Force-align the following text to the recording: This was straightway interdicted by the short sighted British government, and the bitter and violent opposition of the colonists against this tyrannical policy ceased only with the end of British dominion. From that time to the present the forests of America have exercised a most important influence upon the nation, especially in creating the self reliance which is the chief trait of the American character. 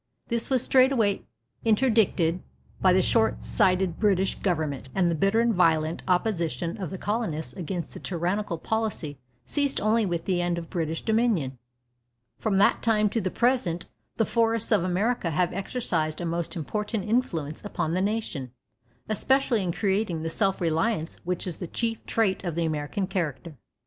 This 0.29 0.49
was 0.49 0.63
straightway 0.63 1.21
interdicted 1.63 2.41
by 2.81 2.91
the 2.91 3.03
short 3.03 3.45
sighted 3.45 3.99
British 3.99 4.33
government, 4.33 4.89
and 4.95 5.11
the 5.11 5.13
bitter 5.13 5.41
and 5.41 5.53
violent 5.53 6.01
opposition 6.07 6.81
of 6.81 6.89
the 6.89 6.97
colonists 6.97 7.53
against 7.53 7.93
this 7.93 8.01
tyrannical 8.01 8.57
policy 8.57 9.19
ceased 9.45 9.79
only 9.79 10.07
with 10.07 10.25
the 10.25 10.41
end 10.41 10.57
of 10.57 10.71
British 10.71 11.03
dominion. 11.03 11.59
From 12.39 12.57
that 12.57 12.81
time 12.81 13.09
to 13.11 13.21
the 13.21 13.29
present 13.29 13.85
the 14.17 14.25
forests 14.25 14.71
of 14.71 14.83
America 14.83 15.29
have 15.29 15.53
exercised 15.53 16.19
a 16.19 16.25
most 16.25 16.55
important 16.55 17.07
influence 17.07 17.63
upon 17.63 17.93
the 17.93 18.01
nation, 18.01 18.49
especially 19.07 19.61
in 19.61 19.71
creating 19.71 20.23
the 20.23 20.31
self 20.31 20.59
reliance 20.59 21.17
which 21.25 21.45
is 21.45 21.57
the 21.57 21.67
chief 21.67 22.03
trait 22.07 22.43
of 22.43 22.55
the 22.55 22.65
American 22.65 23.05
character. 23.05 23.53